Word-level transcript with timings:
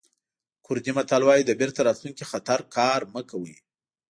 کوردي 0.65 0.91
متل 0.97 1.21
وایي 1.25 1.43
د 1.45 1.51
بېرته 1.59 1.79
راتلونکي 1.87 2.23
خطر 2.31 2.59
کار 2.75 2.99
مه 3.13 3.21
کوئ. 3.29 3.53